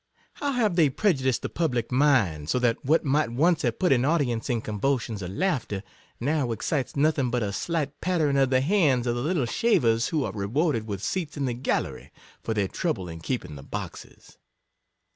[0.41, 4.03] —how have they prejudiced the public mind, so that what might once have put an
[4.03, 5.83] audience in convulsions of laughter,
[6.19, 10.07] now excites no thing but a slight pattering from the hands of the little shavers
[10.07, 12.11] who are rewarded with seats in the gallery,
[12.41, 14.39] for their trouble in keep ing the boxes.